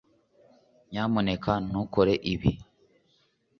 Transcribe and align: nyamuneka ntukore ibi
nyamuneka 0.89 1.51
ntukore 1.67 2.13
ibi 2.33 2.51